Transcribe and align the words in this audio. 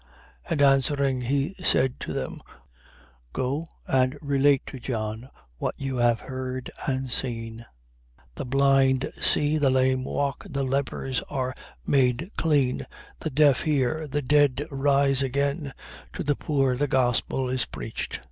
7:22. 0.47 0.49
And 0.53 0.61
answering, 0.63 1.21
he 1.21 1.53
said 1.63 1.99
to 1.99 2.11
them: 2.11 2.41
Go 3.33 3.67
and 3.85 4.17
relate 4.19 4.65
to 4.65 4.79
John 4.79 5.29
what 5.59 5.75
you 5.77 5.97
have 5.97 6.21
heard 6.21 6.71
and 6.87 7.07
seen: 7.07 7.67
the 8.33 8.43
blind 8.43 9.11
see, 9.21 9.59
the 9.59 9.69
lame 9.69 10.03
walk, 10.03 10.43
the 10.49 10.63
lepers 10.63 11.21
are 11.29 11.53
made 11.85 12.31
clean, 12.35 12.87
the 13.19 13.29
deaf 13.29 13.61
hear, 13.61 14.07
the 14.07 14.23
dead 14.23 14.65
rise 14.71 15.21
again, 15.21 15.71
to 16.13 16.23
the 16.23 16.35
poor 16.35 16.75
the 16.75 16.87
gospel 16.87 17.47
is 17.47 17.65
preached. 17.67 18.19